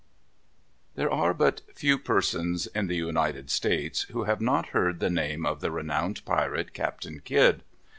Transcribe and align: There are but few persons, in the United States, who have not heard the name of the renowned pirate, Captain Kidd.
There 0.95 1.11
are 1.11 1.31
but 1.31 1.61
few 1.75 1.99
persons, 1.99 2.65
in 2.65 2.87
the 2.87 2.95
United 2.95 3.51
States, 3.51 4.01
who 4.11 4.23
have 4.23 4.41
not 4.41 4.69
heard 4.69 4.99
the 4.99 5.11
name 5.11 5.45
of 5.45 5.61
the 5.61 5.69
renowned 5.69 6.25
pirate, 6.25 6.73
Captain 6.73 7.19
Kidd. 7.23 7.61